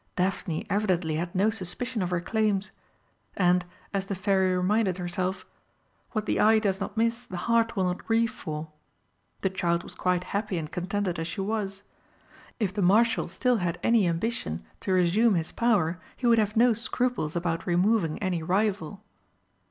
[0.15, 2.71] Daphne evidently had no suspicion of her claims.
[3.37, 3.63] And,
[3.93, 5.45] as the Fairy reminded herself,
[6.13, 8.69] "What the eye does not miss the heart will not grieve for."
[9.41, 11.83] The child was quite happy and contented as she was.
[12.59, 16.73] If the Marshal still had any ambition to resume his power, he would have no
[16.73, 19.03] scruples about removing any rival.